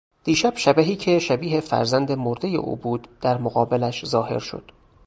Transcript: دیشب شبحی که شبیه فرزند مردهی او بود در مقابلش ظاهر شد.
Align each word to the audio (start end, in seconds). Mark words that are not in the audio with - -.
دیشب 0.23 0.53
شبحی 0.55 0.95
که 0.95 1.19
شبیه 1.19 1.59
فرزند 1.59 2.11
مردهی 2.11 2.55
او 2.55 2.75
بود 2.75 3.07
در 3.21 3.37
مقابلش 3.37 4.05
ظاهر 4.05 4.39
شد. 4.39 4.71